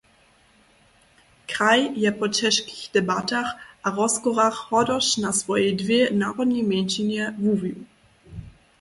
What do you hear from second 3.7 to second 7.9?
a rozkorach hordosć na swojej dwě narodnej mjeńšinje wuwił.